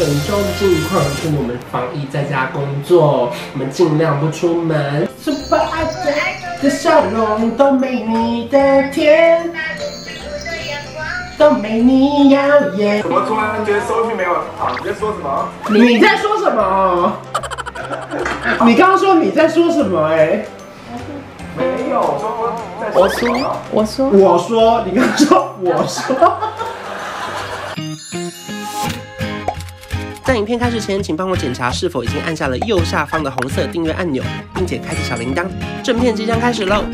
[0.00, 5.06] 本周的近况是我们防疫在家工作，我们尽量不出门。
[5.22, 5.84] Super 爱
[6.62, 9.52] 的笑容都没你的甜，
[11.36, 12.40] 都没你耀
[12.78, 13.02] 眼。
[13.02, 14.74] 怎么突然觉得收讯没有好？
[14.78, 15.48] 你在说什么？
[15.68, 17.12] 你在说什么？
[18.64, 20.46] 你刚刚说你在说什么、欸？
[21.58, 22.24] 哎，没有，我说
[22.94, 23.28] 我说，
[23.70, 26.38] 我说，我说，你刚刚说我说。
[30.30, 34.22] 在影片开始前，请帮我检查是否已经按下了右下方的红色订阅按钮，
[34.54, 35.44] 并且开启小铃铛。
[35.82, 36.84] 正片即将开始喽！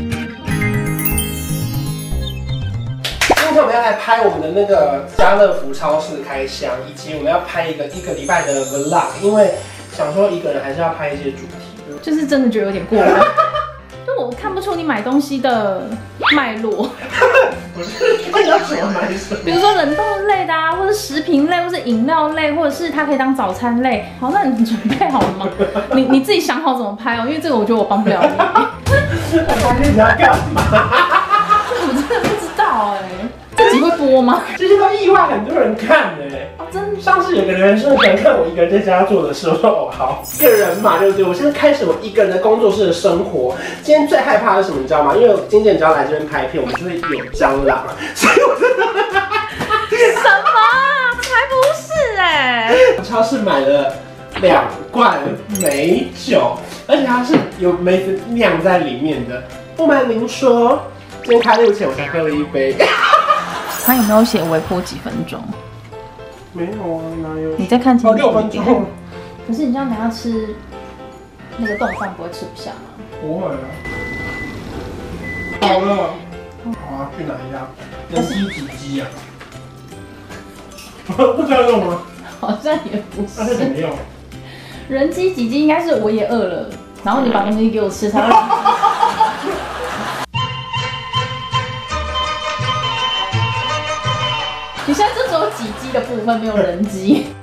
[3.27, 9.53] 今天我们要来拍我们的那个家乐福超市开箱，以及我们要拍一个一个礼拜的 vlog，因为
[9.95, 13.23] 想说一个人还是要拍一些主题，就是真的觉得有点过了。
[14.03, 15.87] 就我看不出你买东西的
[16.35, 16.89] 脉络。
[17.77, 19.41] 不是，你要怎么买什么？
[19.45, 24.11] 比如说冷冻类的啊，或者食品类，或是饮料类，或者是它可以当早餐类。
[24.19, 25.47] 好，那你准备好了吗？
[25.93, 29.37] 你你自己想好怎么拍哦，因为这个我觉得我帮不了你。
[29.93, 30.61] 你要干嘛？
[33.89, 34.43] 会播吗？
[34.57, 36.51] 这些都意外很多人看的、欸。
[36.69, 41.25] 真的，上次有个人说想看我一个人在家做的时候好，一个人嘛，对不对？
[41.25, 43.55] 我现在开始我一个人的工作室的生活。
[43.83, 45.15] 今天最害怕的是什么，你知道吗？
[45.15, 50.57] 因为今天只要来这边拍片，我们就会有蟑螂，所以我真的什么？
[51.21, 52.99] 才不是哎、欸！
[53.03, 53.93] 超市买了
[54.41, 55.19] 两罐
[55.61, 59.41] 美酒，而且它是有梅子酿在里面的。
[59.75, 60.81] 不瞒您说，
[61.23, 62.75] 今天开录前我才喝了一杯。
[63.87, 65.41] 他有没有写微波几分钟？
[66.51, 67.55] 没有啊，哪有？
[67.55, 68.13] 你再看清楚。
[68.17, 68.85] 六分钟。
[69.47, 70.53] 可是你这样等下吃
[71.57, 72.77] 那个冻饭不会吃不下吗？
[73.21, 73.57] 不会啊。
[75.61, 75.95] 好了，
[76.65, 77.65] 好啊，去哪一家？
[78.11, 79.07] 人机几鸡啊？
[81.07, 82.01] 不知道用吗？
[82.41, 83.29] 好像也不是。
[83.37, 83.89] 那是怎么用？
[84.89, 86.69] 人机几鸡应该是我也饿了，
[87.05, 88.35] 然后你把东西给我吃才会。
[96.01, 97.27] 部分，没有人机。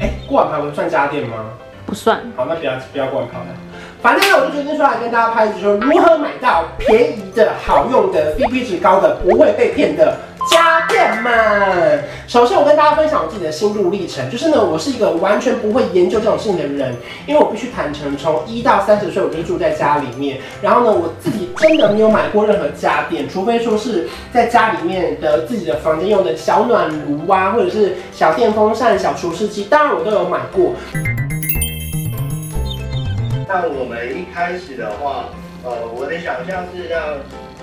[0.00, 1.36] 哎，锅碗瓢盆算家电吗？
[1.86, 2.20] 不算。
[2.36, 3.48] 好，那不要不要锅碗瓢盆。
[4.02, 10.18] 反正呢，我就决定说来跟大家拍一集，说如何买到便宜的好用的 CP 值高的，不会被骗的。
[10.50, 16.94] 家电们，首先我跟大家分享我自己的心路历程，就是呢，我是一个完全不会研究这种事情的人，
[17.26, 30.72] 因为我必须坦诚，从一到三十岁，我就住在家里面，然后呢，我自己真的没有买过任何家电，除非说是在家里面的自己的房间用的小暖炉啊，或者是小电风扇、小除湿机，当然我都有买过。
[33.48, 35.26] 那我们一开始的话，
[35.62, 36.98] 呃，我的想象是要。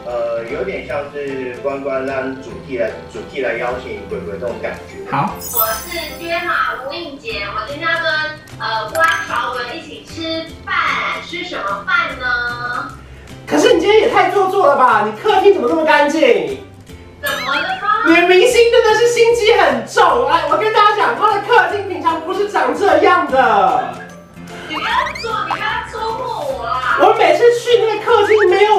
[0.05, 5.11] 呃，有点像是关关让主题来主题来邀请鬼鬼这种感觉。
[5.11, 8.11] 好，我是街马吴映洁，我今天要跟
[8.59, 10.75] 呃关韶文一起吃饭，
[11.27, 12.91] 吃什么饭呢？
[13.45, 15.03] 可是你今天也太做作了吧？
[15.05, 16.57] 你客厅怎么那么干净？
[17.21, 18.07] 怎么了吗？
[18.07, 20.27] 女明星真的是心机很重。
[20.29, 23.93] 哎，我跟大家讲，她的客厅平常不是长这样的。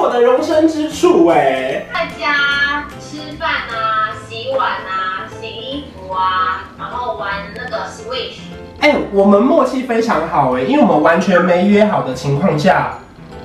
[0.01, 1.85] 我的容身之处哎。
[1.93, 8.39] 在家吃饭啊，洗碗啊，洗衣服啊，然后玩那个 Switch。
[8.79, 12.97] 哎，我们默契非常好哎，因为我们完全没约好的情况下，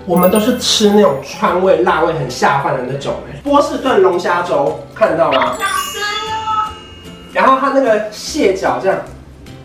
[0.07, 3.39] 我们都是吃那种川味、辣味很下饭的那种哎。
[3.45, 5.59] 波士顿龙虾粥看得到吗？
[7.35, 8.99] 然后它那个蟹脚这样，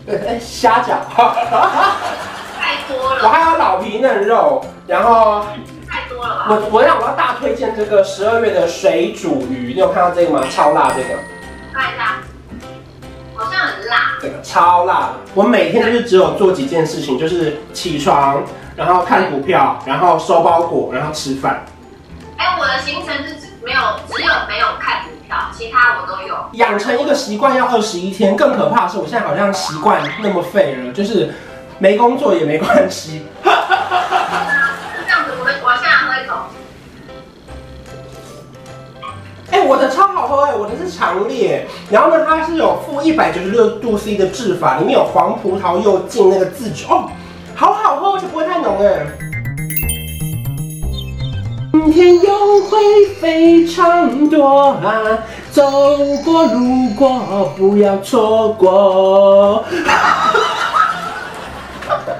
[0.06, 0.98] 哎，虾脚。
[3.24, 5.46] 我还有老皮嫩肉，然后？
[6.22, 10.46] 我我让我要大推荐这个十二月的水煮鱼，你有看到这个吗？
[10.48, 11.18] 超辣这个，
[11.72, 12.18] 看一下，
[13.34, 14.18] 好像很辣。
[14.20, 18.40] 这个超辣的，我每天就是只有做几件事情，就是起床，
[18.76, 21.64] 然后看股票，然后收包裹，然后吃饭。
[22.36, 26.36] 哎、欸，我的行程是只没有只有没有看股票，其他我都有。
[26.52, 31.32] 养成一个习惯要二十一天，更可怕的是我现在好像习惯那么废了，就是。
[31.78, 33.26] 没工作也没关系。
[39.72, 41.66] 我的超好喝哎，我的是长烈。
[41.90, 47.08] 然后呢，它是有负一百九十六度 C 的制法，里面有黄葡萄柚进那个自酒，哦，
[47.54, 49.06] 好好喝，而且不会太浓哎。
[51.72, 52.78] 今天优惠
[53.18, 55.00] 非常多啊，
[55.50, 55.62] 走
[56.22, 59.64] 过路过不要错过。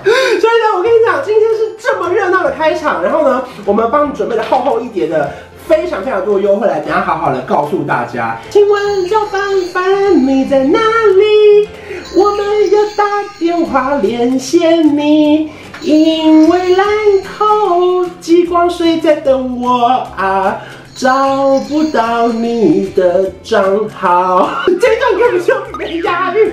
[0.02, 5.30] 所以呢，我跟你讲，今天是这么热闹的开场，然后呢，我们帮你准备了厚厚一叠的
[5.72, 8.36] 非常非常多的优惠来，等下好好的告诉大家。
[8.50, 9.40] 请问赵凡
[9.72, 11.66] 凡你在哪里？
[12.14, 13.04] 我们要打
[13.38, 16.86] 电话连线你，因为兰
[17.24, 20.60] 蔻极光水在等我啊。
[20.94, 26.52] 找不到你的账号， 这段根本就没押韵。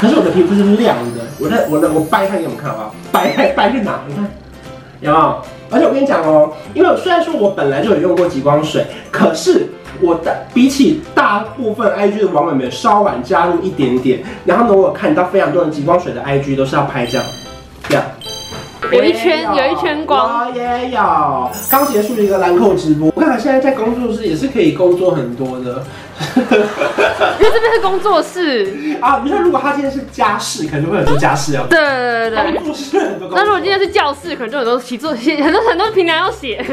[0.00, 2.94] 可是我的皮肤是亮的，我在我的我掰开给你们看好不好？
[3.12, 4.00] 掰开掰去哪？
[4.08, 4.24] 你看
[5.02, 5.42] 有没有？
[5.72, 9.66] 而且我跟你讲哦，因为虽然说我本来就有用过极光水，可是
[10.00, 14.22] 我的比起大部分 IG 的网友们稍晚加入一点点。
[14.44, 17.26] 然后呢，我有看到非常多的极光水的 IG 都是要拍这样，
[17.88, 18.04] 这样。
[18.92, 20.46] 有一圈，有，一圈光。
[20.46, 21.50] 我也有。
[21.70, 25.82] 刚结束一个兰蔻直播，我看他现在在工作室也是可以工作很多的。
[26.36, 29.22] 因为这边是工作室啊。
[29.24, 31.66] 你说如果他今天是家事，可能就会很多家事要。
[31.66, 32.52] 对对对对。
[32.56, 33.38] 工作室很多工作。
[33.38, 36.64] 那如果今天是教室，可能就很多习作写，很多很多平台要写。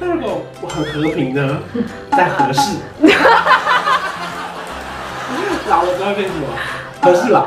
[0.00, 1.58] 那如果我很和平呢，
[2.12, 2.76] 在合适。
[5.68, 6.46] 老了之后变什么？
[7.02, 7.46] 和事佬。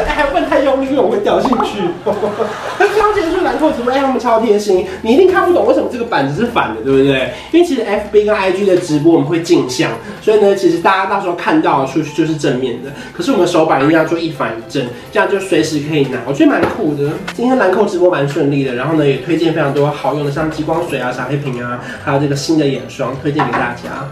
[0.06, 1.80] 还问太用力，因为我会掉进去。
[2.96, 7.30] 刚结束兰蔻直播，哎，他们超贴心，你一定看不懂为什么这个板子是反的，对不对？
[7.52, 9.90] 因为其实 FB 跟 IG 的直播我们会镜像，
[10.22, 12.90] 所以呢，其实大家到时候看到的出去就是正面的。
[13.12, 17.10] 可是我们手板一定要做一反一正，这样就随时可以拿，我觉得蛮酷的。
[17.34, 24.08] 今天兰蔻直播蛮顺利的，然后呢，也推荐非常多好用的，像极光水啊、小黑瓶啊，还有这个新的眼霜，推荐给大家。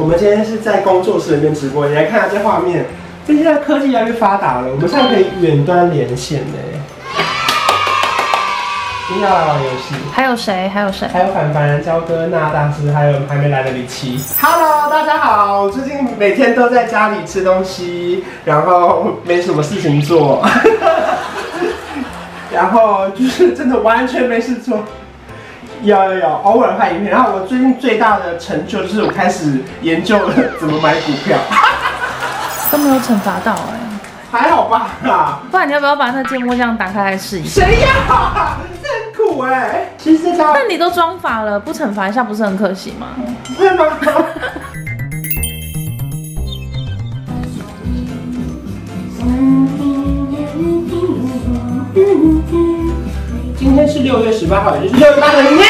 [0.00, 2.86] 我们今天是在工作室里面直播，你来看下这画面。
[3.26, 6.54] 这现在科技越来越发达了，我们现在可以远端连线呢。
[9.08, 10.70] 今天要来玩游戏，还有谁？
[10.70, 11.06] 还有谁？
[11.08, 14.18] 还有凡凡、焦哥、那大师，还有还没来的李琦。
[14.40, 15.68] Hello，大家好！
[15.68, 20.42] 最近每天都在家里吃东西，然后没什么事情做，
[22.50, 24.82] 然后就是真的完全没事做。
[25.82, 27.10] 有有有，偶尔拍影片。
[27.10, 31.38] 然后我最近最大的成就就是我开始研究了怎么买股票，
[32.70, 33.80] 都没有惩罚到哎、欸，
[34.30, 34.90] 还好吧？
[35.50, 37.64] 不然你要不要把那芥末酱打开来试一下？
[37.64, 38.58] 谁要啊？
[38.82, 43.08] 真苦哎、其实他但你都装法了，不惩罚一下不是很可惜吗？
[43.58, 43.84] 会吗？
[53.60, 55.60] 今天是六月十八号，也就是六月八的年终日。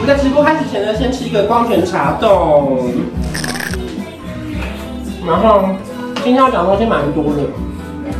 [0.00, 2.90] 我们在直播开始前呢，先吃一个光泉茶冻。
[5.24, 5.68] 然后
[6.24, 7.42] 今天要讲的东西蛮多的。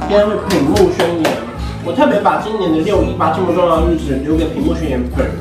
[0.07, 1.39] 今天是屏幕宣言，
[1.85, 5.35] 我特别把今年的六一八这么重要的日子留给屏幕宣言本人，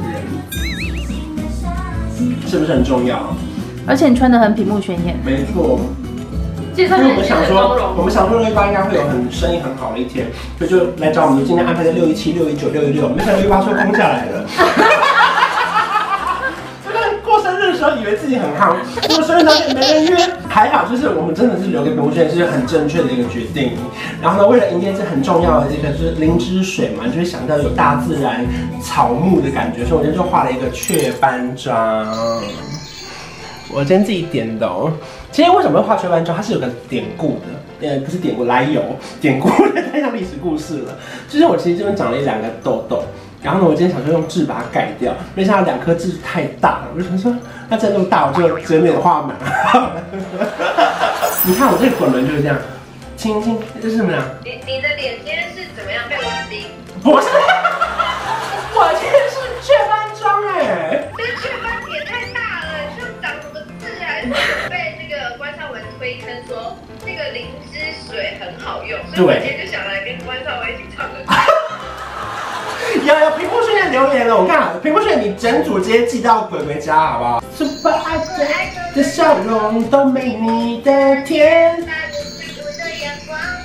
[2.48, 3.20] 是不是很重要？
[3.86, 5.16] 而且你穿的很屏幕宣言。
[5.24, 5.80] 没错。
[6.84, 10.28] 因为我们想说，我们想说六一八应该会有很生意很好的一天，
[10.58, 14.46] 所以就来找我们今天安排的六一七、六一九、六一六，没想到六一八说空下来了。
[16.86, 18.76] 就是过生日的时候以为自己很夯，
[19.08, 20.18] 过生日当天没人约，
[20.48, 23.74] 还好就是我们真的是留给同学是很正确的一个决定。
[24.22, 28.46] 然后呢，为了迎接这很重要的这个就是灵芝水嘛，就是想到有大自然
[28.82, 32.08] 草木的感觉，所以我今天就画了一个雀斑章。
[33.72, 34.92] 我今天自己点的哦。
[35.32, 36.36] 其实为什么会画雀斑章？
[36.36, 38.82] 它是有个典故的，呃，不是典故，来由
[39.22, 40.98] 典故的，太像历史故事了。
[41.30, 43.04] 就是我其实这边长了一两个痘痘，
[43.42, 47.34] 然后呢，我今天想说用痣把它盖掉，没想到两颗痣太大了，我就想说，
[47.70, 49.38] 那再那么大，我就整脸画满。
[51.46, 52.58] 你看我这个滚轮就是这样，
[53.16, 54.22] 轻轻，这是什么呀？
[54.44, 56.64] 你你的脸今天是怎么样被蚊叮？
[57.02, 57.28] 不是，
[66.00, 67.78] 推坑说那个灵芝
[68.10, 71.16] 水很好用，所以我今天就想来跟关少文一起唱歌。
[73.06, 78.18] 有有屏幕现在留言了，我看屏幕现在你整组直接寄到鬼鬼家好不好？Super 爱
[78.96, 81.86] 的笑容都没你的甜，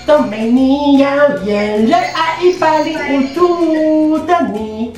[0.04, 1.08] 都没你耀
[1.44, 4.92] 眼，热爱一百零五度的你，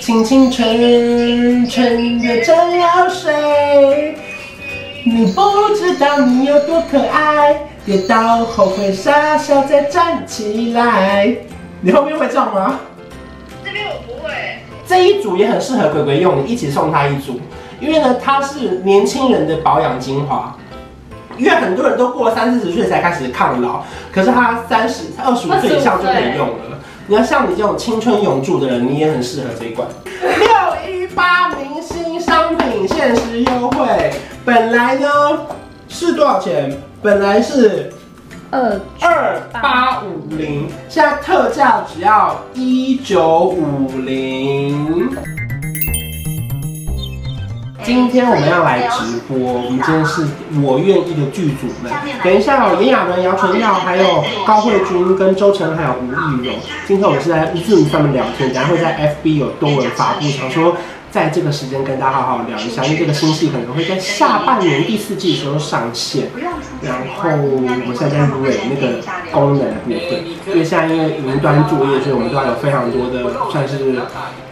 [0.00, 4.16] 清清纯纯的蒸馏水。
[5.10, 11.34] 你不知道你有多可爱，跌倒后会傻笑再站起来。
[11.80, 12.78] 你后面会唱吗？
[13.64, 14.30] 这边我不会。
[14.86, 17.40] 这一组也很适合鬼鬼用，你一起送他一组，
[17.80, 20.54] 因为呢，它是年轻人的保养精华。
[21.38, 26.78] 因为很多人都过了三四十岁才开始抗老，可是他三十、二十五岁以上就可以用了。
[27.06, 29.88] 你要像你这种青春永驻的人，你也很适合这一款。
[30.20, 34.10] 六一八明星商品限时优惠。
[34.48, 35.06] 本来呢
[35.90, 36.74] 是多少钱？
[37.02, 37.92] 本来是
[38.50, 45.10] 二二八五零，现在特价只要一九五零。
[47.82, 50.26] 今天我们要来直播，我们今天是
[50.62, 51.92] 我愿意的剧组们。
[52.24, 56.56] 等一下哦炎亚纶、姚淳耀，还有高慧君、跟周晨，还有吴亦荣。
[56.86, 60.74] 今天我们是在 Zoom 上面聊天，然后会在 FB 有多文发布，想说。
[61.10, 66.28] 在这个时间跟大家好好聊一下，因为这个新戏可能会在下半年第四季的时候上线。
[66.82, 74.00] 然后我现在在录那个功能的部分，因为现在因为云端作业，所以我们都要有非常多的算是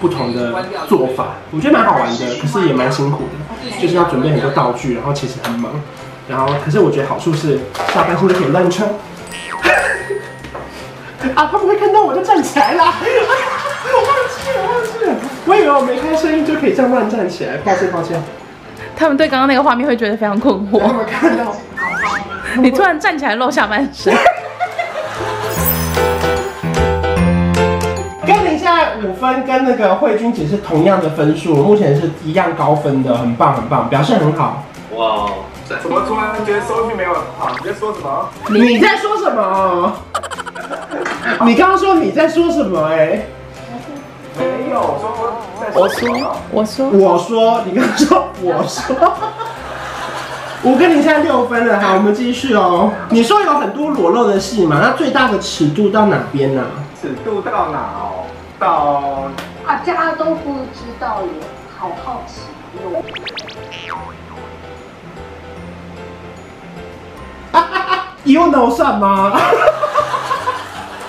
[0.01, 1.35] 不同的做法。
[1.51, 5.73] 我觉得蛮好玩的，可是也蛮辛苦的，就是要准备很多道具，然后其实很忙。
[6.29, 7.61] 然后可是我觉得好处是
[7.93, 8.89] 下半身就可以乱穿。
[11.37, 12.83] 啊，他不会看到我就站起来了。
[12.83, 14.96] 我忘记了，忘记了。
[15.47, 18.21] 我以为我没开声音就可以这样乱站起来，抱歉抱歉。
[18.97, 20.81] 他们对刚刚那个画面会觉得非常困惑。
[20.81, 21.55] 我看到，
[22.61, 24.13] 你突然站起来露下半身。
[28.27, 34.65] 跟你现在五分跟那个慧君姐是同样的分数，目前是一样高分的，很棒很棒，表现很好。
[34.97, 35.31] 哇，
[35.69, 37.53] 怎么突然觉得收视没有很好？
[37.63, 38.29] 你在说什么？
[38.51, 39.93] 你在说什么？
[41.45, 42.89] 你刚刚说你在说什么？
[42.89, 43.21] 哎，
[44.67, 45.03] 没有说，
[45.75, 48.97] 我说，我说，我说，你刚刚说，我说，
[50.63, 52.91] 我跟你现在六分了，好，我们继续哦。
[53.11, 54.81] 你说有很多裸露的戏嘛？
[54.83, 56.65] 那最大的尺度到哪边呢？
[57.01, 58.25] 尺度到哪哦？
[58.59, 59.31] 到
[59.67, 61.29] 大家都不知道耶，
[61.79, 62.41] 好好奇
[62.83, 63.03] 哟。
[68.25, 69.33] You know 算吗？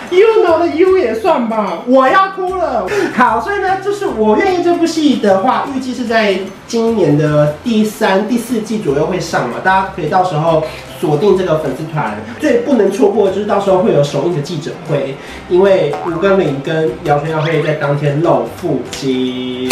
[0.09, 2.87] You know 的 You 也算吧，我要哭了。
[3.15, 10.63] 好，所以呢，就是我愿意这部戏的话，预计是在今年的第三、第四季左右会上嘛，大家可以到时候
[10.99, 12.15] 锁定这个粉丝团。
[12.39, 15.15] 最不能错过就是到时候会有首映的记者会，
[15.49, 19.69] 因为吴根玲跟姚淳耀会在当天露腹肌。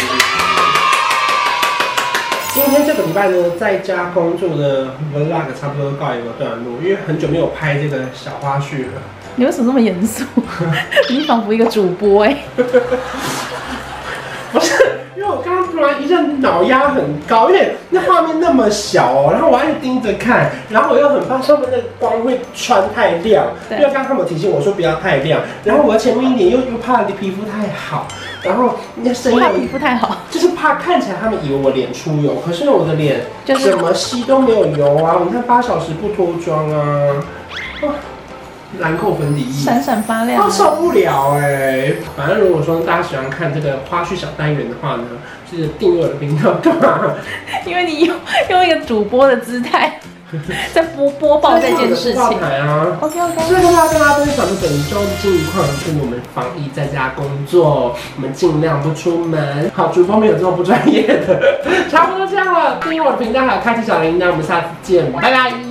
[2.54, 9.01] 今天这个礼拜呢，在家工作的 Vlog 差不多告一个段落，因为很久没有拍这个小花絮了。
[9.36, 10.24] 你为什么那么严肃？
[11.10, 12.63] 你仿佛一个主播哎、欸。
[14.51, 14.74] 不是，
[15.18, 28.08] 因为我刚刚突然一阵脑压很高，因为那画面那么小哦，然后我还是盯着看，然后我又很怕上面那个光会穿太亮，因为刚刚他们提醒我说不要太亮，然后我前面一点又又怕你皮肤太好，
[28.44, 35.18] 然后那声音皮肤太好，就是怕看起来他们以为我脸出油，可是我的脸怎么吸都没有油啊！
[35.25, 37.12] 你看八小时不脱妆啊。
[38.79, 41.96] 兰蔻粉底液闪闪发亮，受不了哎、欸！
[42.15, 45.03] 反正如果说大家喜欢看这个花絮小单元的话呢，
[45.51, 47.13] 就是订阅我的频道干嘛？
[47.65, 48.15] 因为你用
[48.50, 50.00] 用一个主播的姿态
[50.74, 52.98] 在播播报这件事情啊。
[53.00, 53.41] OK OK。
[53.48, 59.72] 所以跟大家跟大家分享的本周的近况，就是我们防疫在家工作，我们尽量不出门。
[59.74, 62.79] 好，主播没有这么不专业的， 差不多这样了。
[62.82, 65.64] 订阅我的频道还有开启小铃铛，我们下次见，拜拜。